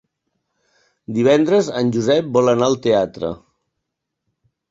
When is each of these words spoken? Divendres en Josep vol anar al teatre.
Divendres 1.17 1.69
en 1.81 1.91
Josep 1.97 2.33
vol 2.37 2.51
anar 2.53 2.69
al 2.71 2.79
teatre. 2.87 3.31